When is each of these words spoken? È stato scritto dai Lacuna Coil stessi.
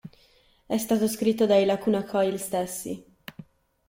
È 0.65 0.77
stato 0.79 1.07
scritto 1.07 1.45
dai 1.45 1.63
Lacuna 1.63 2.03
Coil 2.03 2.39
stessi. 2.39 3.05